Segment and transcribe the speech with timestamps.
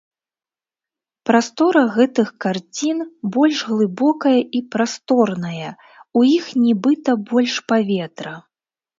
[1.29, 2.97] Прастора гэтых карцін
[3.35, 5.69] больш глыбокая і прасторная,
[6.21, 8.33] у іх нібыта больш паветра.